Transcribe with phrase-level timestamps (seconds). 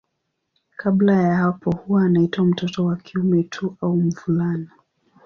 [0.77, 4.71] Kabla ya hapo huwa anaitwa mtoto wa kiume tu au mvulana.